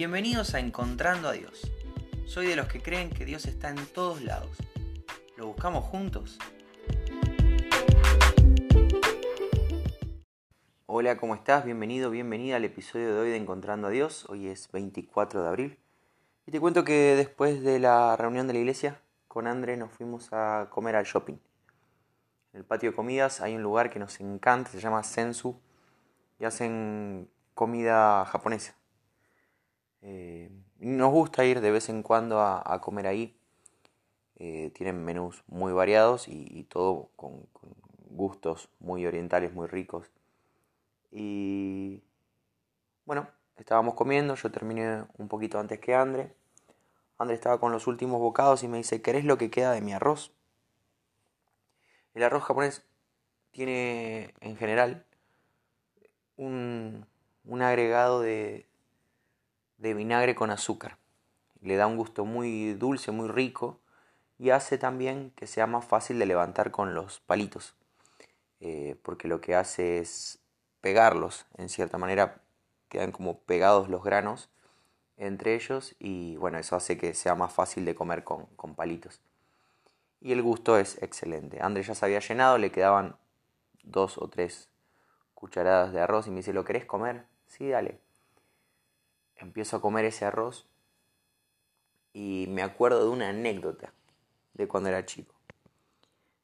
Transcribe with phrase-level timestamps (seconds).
[0.00, 1.70] Bienvenidos a Encontrando a Dios.
[2.24, 4.56] Soy de los que creen que Dios está en todos lados.
[5.36, 6.38] ¿Lo buscamos juntos?
[10.86, 11.66] Hola, ¿cómo estás?
[11.66, 14.24] Bienvenido, bienvenida al episodio de hoy de Encontrando a Dios.
[14.30, 15.78] Hoy es 24 de abril.
[16.46, 20.32] Y te cuento que después de la reunión de la iglesia, con André nos fuimos
[20.32, 21.36] a comer al shopping.
[22.54, 25.60] En el patio de comidas hay un lugar que nos encanta, se llama Sensu,
[26.38, 28.79] y hacen comida japonesa.
[30.02, 33.36] Eh, nos gusta ir de vez en cuando a, comer ahí.
[34.36, 37.46] Eh, tienen menús muy variados y, todo con,
[38.08, 40.10] gustos muy orientales, muy ricos.
[41.10, 42.02] Y
[43.04, 46.34] bueno, estábamos comiendo, yo terminé un poquito antes que Andre.
[47.18, 49.92] Andre estaba con los últimos bocados y me dice, ¿querés lo que queda de mi
[49.92, 50.32] arroz?
[52.14, 52.86] El arroz japonés
[53.50, 55.04] tiene en general
[56.36, 57.06] un,
[57.44, 58.69] un agregado de,
[59.80, 60.98] de vinagre con azúcar.
[61.62, 63.80] Le da un gusto muy dulce, muy rico
[64.38, 67.74] y hace también que sea más fácil de levantar con los palitos.
[68.60, 70.38] Eh, porque lo que hace es
[70.80, 72.42] pegarlos, en cierta manera
[72.88, 74.50] quedan como pegados los granos
[75.16, 79.20] entre ellos y bueno, eso hace que sea más fácil de comer con, con palitos.
[80.20, 81.62] Y el gusto es excelente.
[81.62, 83.16] Andrés ya se había llenado, le quedaban
[83.82, 84.68] dos o tres
[85.34, 87.24] cucharadas de arroz y me dice, ¿lo querés comer?
[87.46, 88.09] Sí, dale
[89.40, 90.68] empiezo a comer ese arroz
[92.12, 93.92] y me acuerdo de una anécdota
[94.54, 95.34] de cuando era chico.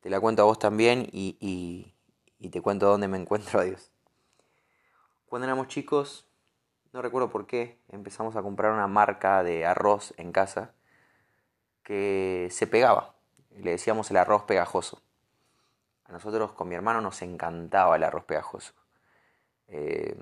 [0.00, 1.94] Te la cuento a vos también y,
[2.50, 3.90] te cuento dónde me encuentro a Dios.
[5.26, 6.28] Cuando éramos chicos,
[6.92, 10.74] no recuerdo por qué, empezamos a comprar una marca de arroz en casa
[11.82, 13.14] que se pegaba.
[13.50, 15.02] Le decíamos el arroz pegajoso.
[16.04, 18.74] A nosotros con mi hermano nos encantaba el arroz pegajoso.
[19.68, 20.16] Eh,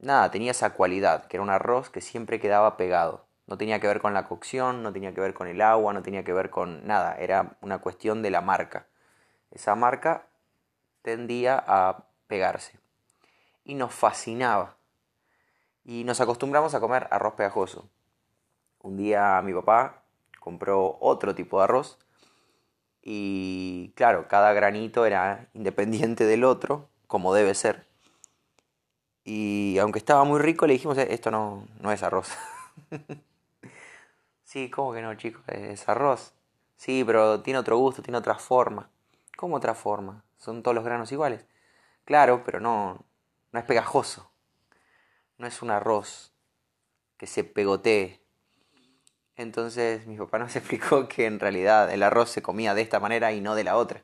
[0.00, 3.26] nada, tenía esa cualidad, que era un arroz que siempre quedaba pegado.
[3.46, 6.02] No tenía que ver con la cocción, no tenía que ver con el agua, no
[6.02, 8.86] tenía que ver con nada, era una cuestión de la marca.
[9.50, 10.26] Esa marca
[11.02, 12.78] tendía a pegarse.
[13.64, 14.76] Y nos fascinaba.
[15.84, 17.88] Y nos acostumbramos a comer arroz pegajoso.
[18.80, 20.02] Un día mi papá
[20.38, 21.98] compró otro tipo de arroz
[23.02, 27.87] y claro, cada granito era independiente del otro, como debe ser.
[29.30, 32.30] Y aunque estaba muy rico, le dijimos, eh, esto no, no es arroz.
[34.42, 35.42] sí, ¿cómo que no, chicos?
[35.48, 36.32] Es arroz.
[36.76, 38.88] Sí, pero tiene otro gusto, tiene otra forma.
[39.36, 40.24] ¿Cómo otra forma?
[40.38, 41.44] ¿Son todos los granos iguales?
[42.06, 43.04] Claro, pero no,
[43.52, 44.30] no es pegajoso.
[45.36, 46.32] No es un arroz
[47.18, 48.22] que se pegotee.
[49.36, 53.30] Entonces mi papá nos explicó que en realidad el arroz se comía de esta manera
[53.32, 54.00] y no de la otra.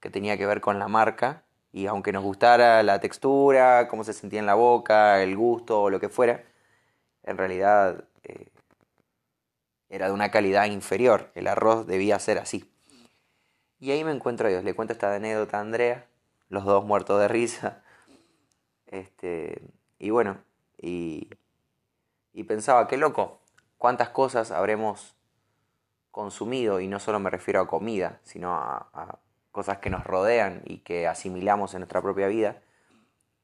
[0.00, 1.44] Que tenía que ver con la marca
[1.78, 5.90] y aunque nos gustara la textura, cómo se sentía en la boca, el gusto o
[5.90, 6.42] lo que fuera,
[7.22, 8.48] en realidad eh,
[9.88, 11.30] era de una calidad inferior.
[11.36, 12.68] El arroz debía ser así.
[13.78, 14.64] Y ahí me encuentro a Dios.
[14.64, 16.08] Le cuento esta anécdota a Andrea,
[16.48, 17.84] los dos muertos de risa.
[18.86, 19.62] Este,
[20.00, 20.38] y bueno,
[20.78, 21.28] y,
[22.32, 23.40] y pensaba, qué loco,
[23.76, 25.14] cuántas cosas habremos
[26.10, 29.20] consumido, y no solo me refiero a comida, sino a
[29.58, 32.62] cosas que nos rodean y que asimilamos en nuestra propia vida,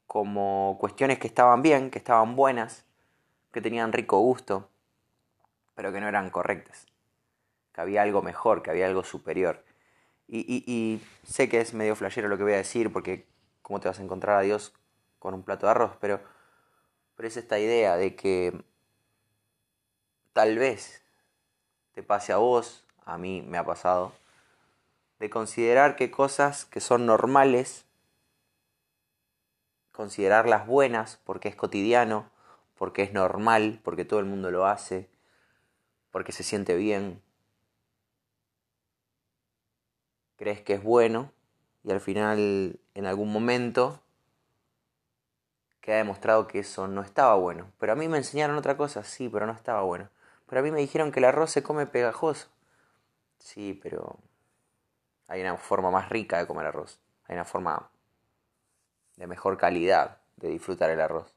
[0.07, 2.85] como cuestiones que estaban bien, que estaban buenas,
[3.51, 4.71] que tenían rico gusto,
[5.75, 6.87] pero que no eran correctas,
[7.73, 9.65] que había algo mejor, que había algo superior.
[10.29, 13.27] Y, sé que es medio flashero lo que voy a decir, porque
[13.63, 14.73] cómo te vas a encontrar a Dios
[15.19, 16.21] con un plato de arroz, pero,
[17.17, 18.63] pero es esta idea de que
[20.33, 21.03] tal vez
[21.93, 24.13] te pase a vos, a mí me ha pasado,
[25.25, 27.87] de considerar que cosas que son normales,
[29.91, 32.31] considerarlas buenas porque es cotidiano,
[32.75, 35.09] porque es normal, porque todo el mundo lo hace,
[36.11, 37.23] porque se siente bien,
[40.37, 41.33] crees que es bueno
[41.85, 44.03] y al final en algún momento
[45.81, 47.73] queda demostrado que eso no estaba bueno.
[47.79, 50.11] Pero a mí me enseñaron otra cosa, sí, pero no estaba bueno.
[50.47, 52.49] Pero a mí me dijeron que el arroz se come pegajoso.
[53.39, 54.19] Sí, pero
[55.29, 57.01] hay una forma más rica de comer arroz.
[57.27, 57.91] Hay una forma
[59.17, 61.35] de mejor calidad de disfrutar el arroz.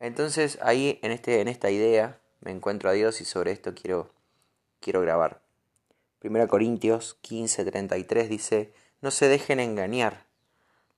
[0.00, 4.10] Entonces ahí en, este, en esta idea me encuentro a Dios y sobre esto quiero,
[4.80, 5.40] quiero grabar.
[6.22, 10.26] 1 Corintios 15:33 dice, no se dejen engañar,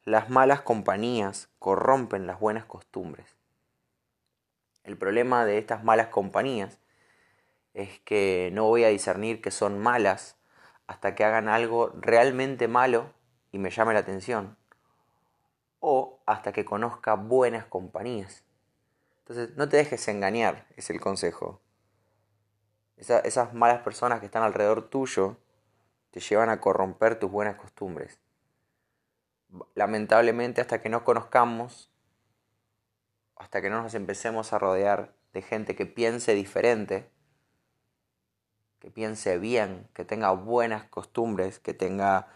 [0.05, 3.37] las malas compañías corrompen las buenas costumbres.
[4.85, 6.79] El problema de estas malas compañías
[7.75, 10.38] es que no voy a discernir que son malas
[10.89, 13.13] hasta que hagan algo realmente malo
[13.53, 14.57] y me llame la atención.
[15.79, 18.43] O hasta que conozca buenas compañías.
[19.19, 21.61] Entonces, no te dejes engañar, es el consejo.
[22.97, 25.37] esas malas personas que están alrededor tuyo
[26.11, 28.19] te llevan a corromper tus buenas costumbres.
[29.75, 31.91] Lamentablemente, hasta que no conozcamos,
[33.37, 37.11] hasta que no nos empecemos a rodear de gente que piense diferente,
[38.79, 42.29] que piense bien, que tenga buenas costumbres, que tenga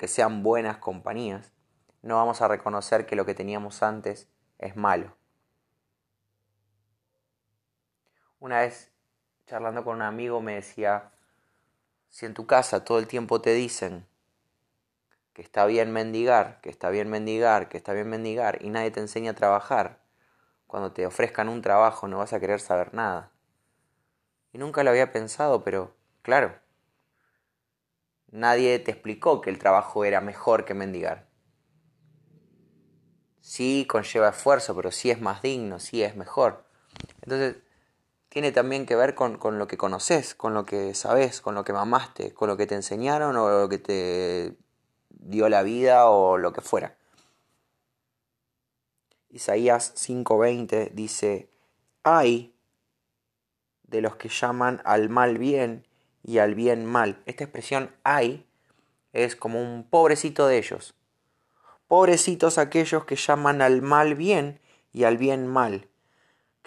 [0.00, 1.52] que sean buenas compañías,
[2.00, 4.28] no vamos a reconocer que lo que teníamos antes
[4.58, 5.14] es malo.
[8.38, 8.90] Una vez
[9.46, 11.12] charlando con un amigo me decía,
[12.08, 14.06] si en tu casa todo el tiempo te dicen
[15.34, 19.00] que está bien mendigar, que está bien mendigar, que está bien mendigar y nadie te
[19.00, 20.00] enseña a trabajar,
[20.66, 23.32] cuando te ofrezcan un trabajo no vas a querer saber nada.
[24.52, 26.54] Y nunca lo había pensado, pero claro,
[28.30, 31.28] nadie te explicó que el trabajo era mejor que mendigar.
[33.40, 36.64] Sí conlleva esfuerzo, pero sí es más digno, sí es mejor.
[37.22, 37.56] Entonces,
[38.30, 41.72] tiene también que ver con, lo que conoces, con lo que sabes, con lo que
[41.72, 44.56] mamaste, con lo que te enseñaron o lo que te
[45.08, 46.96] dio la vida o lo que fuera.
[49.30, 51.50] Isaías 5:20 dice,
[52.04, 52.54] hay
[53.90, 55.86] de los que llaman al mal bien
[56.22, 57.20] y al bien mal.
[57.26, 58.46] Esta expresión hay
[59.12, 60.94] es como un pobrecito de ellos.
[61.88, 64.60] Pobrecitos aquellos que llaman al mal bien
[64.92, 65.88] y al bien mal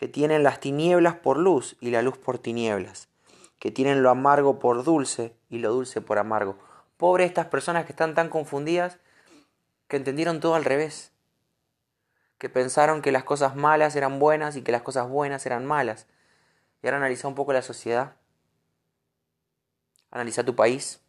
[0.04, 3.08] que tienen las tinieblas por luz y la luz por tinieblas,
[3.58, 6.58] que tienen lo amargo por dulce y lo dulce por amargo.
[6.98, 8.98] Pobre estas personas que están tan confundidas
[9.88, 11.14] que entendieron todo al revés,
[12.38, 16.08] que pensaron que las cosas malas eran buenas y que las cosas buenas eran malas.
[16.84, 18.18] Y ahora analiza un poco la sociedad.
[20.12, 21.00] Analiza tu país.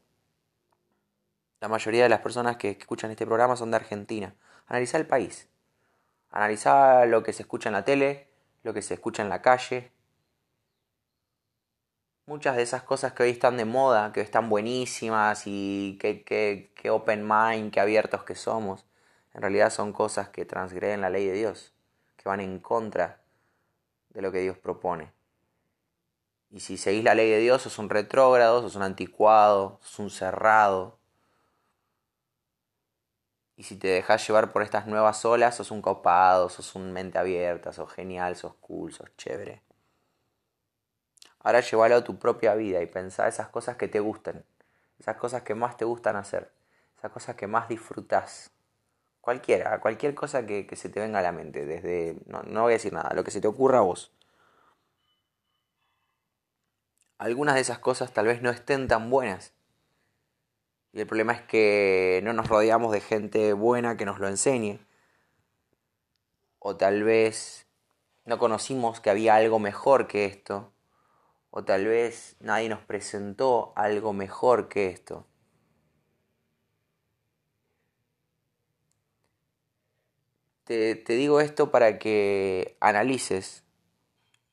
[1.61, 4.35] La mayoría de las personas que escuchan este programa son de Argentina.
[4.69, 5.49] Analiza el país.
[6.31, 8.29] Analiza lo que se escucha en la tele,
[8.63, 9.91] lo que se escucha en la calle.
[12.27, 16.25] Muchas de esas cosas que hoy están de moda, que hoy están buenísimas y que,
[16.25, 18.87] que, open mind, que abiertos que somos,
[19.35, 21.75] en realidad son cosas que transgreden la ley de Dios,
[22.17, 23.21] que van en contra
[24.11, 25.13] de lo que Dios propone.
[26.55, 30.11] Y si seguís la ley de Dios, sos un retrógrado, sos un anticuado, sos un
[30.11, 30.99] cerrado,
[33.57, 37.19] y si te dejas llevar por estas nuevas olas, sos un copado, sos un mente
[37.19, 39.63] abierta, sos genial, sos cool, sos chévere.
[41.41, 44.45] Ahora llévalo a tu propia vida y pensá esas cosas que te gusten,
[44.99, 46.53] esas cosas que más te gustan hacer,
[46.97, 48.53] esas cosas que más disfrutás.
[49.21, 52.77] Cualquiera, cualquier cosa que, se te venga a la mente, desde, no, no voy a
[52.77, 54.13] decir nada, lo que se te ocurra a vos.
[57.19, 59.55] Algunas de esas cosas tal vez no estén tan buenas,
[60.95, 64.79] y el problema es que no nos rodeamos de gente buena que nos lo enseñe.
[66.61, 67.67] O tal vez
[68.25, 70.73] no conocimos que había algo mejor que esto.
[71.51, 75.27] O tal vez nadie nos presentó algo mejor que esto.
[80.63, 83.65] Te, te, digo esto para que analices.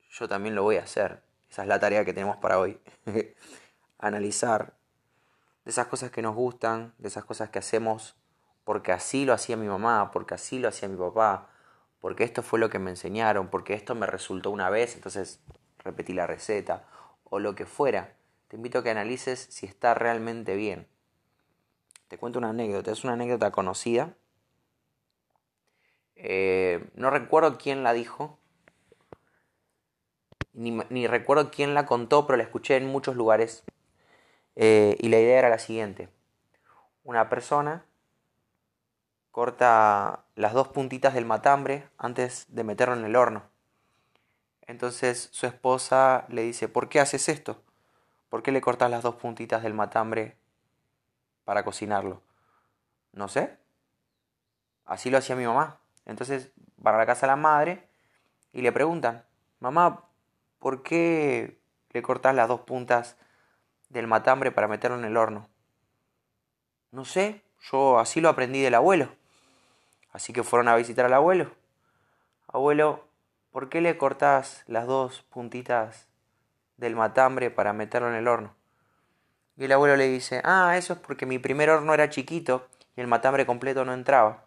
[0.09, 1.21] Yo también lo voy a hacer.
[1.51, 2.80] Esa es la tarea que tenemos para hoy.
[4.00, 4.74] Analizar
[5.65, 8.15] de esas cosas que nos gustan, de esas cosas que hacemos
[8.63, 11.50] porque así lo hacía mi mamá, porque así lo hacía mi papá,
[12.00, 15.41] porque esto fue lo que me enseñaron, porque esto me resultó una vez, entonces
[15.79, 16.88] repetí la receta,
[17.25, 18.15] o lo que fuera.
[18.48, 20.88] Te invito a que analices si está realmente bien.
[22.08, 24.15] Te cuento una anécdota, es una anécdota conocida.
[26.15, 28.38] Eh, no recuerdo quién la dijo,
[30.53, 33.63] ni, recuerdo quién la contó, pero la escuché en muchos lugares
[34.55, 36.10] eh, y la idea era la siguiente.
[37.03, 37.86] Una persona
[39.31, 43.43] corta las dos puntitas del matambre antes de meterlo en el horno.
[44.67, 47.62] Entonces su esposa le dice, ¿por qué haces esto?
[48.29, 50.38] ¿Por qué le cortas las dos puntitas del matambre
[51.43, 52.22] para cocinarlo?
[53.13, 53.58] No sé.
[54.86, 55.79] Así lo hacía mi mamá.
[56.05, 57.89] Entonces van a la casa de la madre
[58.53, 59.25] y le preguntan,
[59.60, 60.05] mamá,
[60.62, 63.18] ¿por qué le cortas las dos puntas
[63.89, 65.50] del matambre para meterlo en el horno?
[66.91, 67.41] No sé,
[67.72, 69.10] yo así lo aprendí del abuelo.
[70.13, 71.51] Así que fueron a visitar al abuelo.
[72.48, 73.03] Abuelo,
[73.51, 76.08] ¿por qué le cortás las dos puntitas
[76.77, 78.56] del matambre para meterlo en el horno?
[79.58, 83.01] Y el abuelo le dice, ah, eso es porque mi primer horno era chiquito y
[83.01, 84.46] el matambre completo no entraba.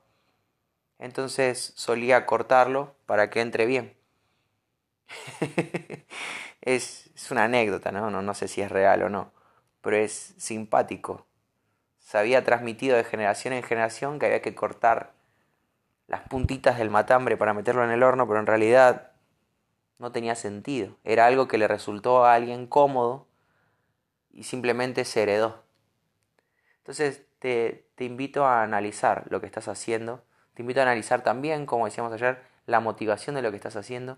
[0.98, 3.96] Entonces solía cortarlo para que entre bien.
[6.64, 8.10] es, es, una anécdota, ¿no?
[8.10, 8.22] ¿no?
[8.22, 9.34] No sé si es real o no
[9.84, 11.26] pero es simpático.
[11.98, 15.12] Se había transmitido de generación en generación que había que cortar
[16.06, 19.12] las puntitas del matambre para meterlo en el horno, pero en realidad
[19.98, 20.96] no tenía sentido.
[21.04, 23.26] Era algo que le resultó a alguien cómodo
[24.32, 25.62] y simplemente se heredó.
[26.78, 30.24] Entonces te, te invito a analizar lo que estás haciendo.
[30.54, 34.16] Te invito a analizar también, como decíamos ayer, la motivación de lo que estás haciendo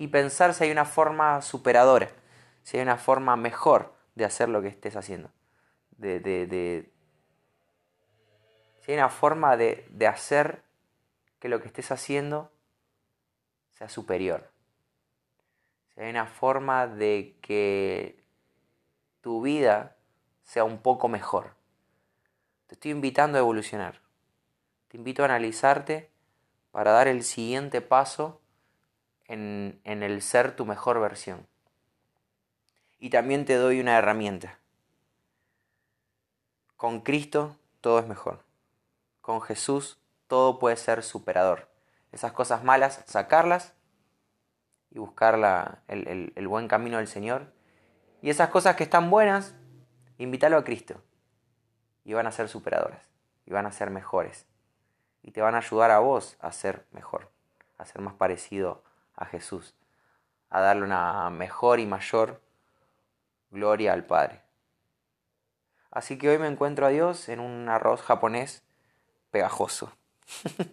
[0.00, 2.08] y pensar si hay una forma superadora,
[2.62, 5.30] si hay una forma mejor de hacer lo que estés haciendo.
[5.90, 6.90] De, de, de
[8.80, 10.64] si hay una forma de, de hacer
[11.38, 12.50] que lo que estés haciendo
[13.72, 14.50] sea superior.
[15.92, 18.24] Si hay una forma de que
[19.20, 19.98] tu vida
[20.44, 21.56] sea un poco mejor.
[22.68, 24.00] Te estoy invitando a evolucionar.
[24.88, 26.10] Te invito a analizarte
[26.70, 28.39] para dar el siguiente paso
[29.30, 31.46] en, el ser tu mejor versión.
[32.98, 34.58] Y también te doy una herramienta.
[36.76, 38.42] Con Cristo todo es mejor.
[39.20, 41.68] Con Jesús todo puede ser superador.
[42.12, 43.72] Esas cosas malas, sacarlas
[44.90, 47.52] y buscar el, el buen camino del Señor.
[48.22, 49.54] Y esas cosas que están buenas,
[50.18, 51.00] invítalo a Cristo.
[52.04, 53.02] Y van a ser superadoras.
[53.46, 54.46] Y van a ser mejores.
[55.22, 57.30] Y te van a ayudar a vos a ser mejor.
[57.78, 58.82] A ser más parecido
[59.20, 59.76] a Jesús.
[60.48, 62.42] A darle una mejor y mayor
[63.50, 64.40] gloria al Padre.
[65.92, 68.64] Así que hoy me encuentro a Dios en un arroz japonés
[69.30, 69.92] pegajoso.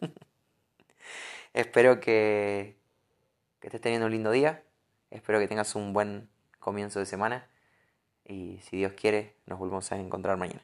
[1.53, 2.75] Espero que,
[3.59, 4.63] que estés teniendo un lindo día.
[5.11, 7.47] Espero que tengas un buen comienzo de semana.
[8.25, 10.61] Y si Dios quiere, nos volvemos a encontrar mañana.